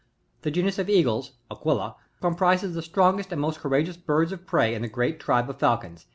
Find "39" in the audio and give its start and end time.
0.41-0.41